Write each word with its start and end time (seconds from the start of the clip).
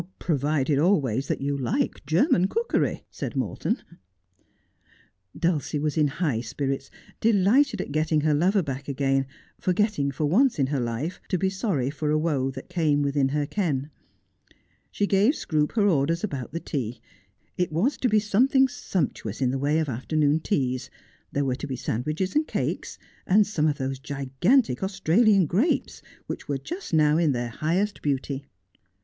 'Provided 0.17 0.79
always 0.79 1.27
that 1.27 1.41
you 1.41 1.55
like 1.55 2.03
German 2.07 2.47
cookery,' 2.47 3.05
said 3.11 3.35
Morton. 3.35 3.83
Dulcie 5.37 5.77
was 5.77 5.95
in 5.95 6.07
high 6.07 6.41
spirits, 6.41 6.89
delighted 7.19 7.79
at 7.81 7.91
getting 7.91 8.21
her 8.21 8.33
lover 8.33 8.63
back 8.63 8.87
again, 8.87 9.27
forgetting 9.59 10.09
for 10.09 10.25
once 10.25 10.57
in 10.57 10.65
her 10.65 10.79
life 10.79 11.21
to 11.29 11.37
be 11.37 11.51
sorry 11.51 11.91
for 11.91 12.09
a 12.09 12.17
woe 12.17 12.49
that 12.49 12.67
came 12.67 13.03
within 13.03 13.29
her 13.29 13.45
ken. 13.45 13.91
She 14.89 15.05
gave 15.05 15.35
Scroope 15.35 15.73
her 15.73 15.85
orders 15.87 16.23
about 16.23 16.51
the 16.51 16.59
tea. 16.59 16.99
It 17.55 17.71
was 17.71 17.95
to 17.97 18.09
be 18.09 18.17
something 18.19 18.67
sumptuous 18.67 19.39
in 19.39 19.51
the 19.51 19.59
way 19.59 19.77
of 19.77 19.87
afternoon 19.87 20.39
teas. 20.39 20.89
There 21.31 21.45
were 21.45 21.53
to 21.53 21.67
be 21.67 21.75
sandwiches 21.75 22.35
and 22.35 22.47
cake, 22.47 22.87
and 23.27 23.45
some 23.45 23.67
of 23.67 23.77
those 23.77 23.99
gigantic 23.99 24.81
Australian 24.81 25.45
grapes 25.45 26.01
which 26.25 26.47
were 26.47 26.57
just 26.57 26.91
now 26.91 27.17
in 27.19 27.33
their 27.33 27.49
highest 27.49 28.01
beauty. 28.01 28.47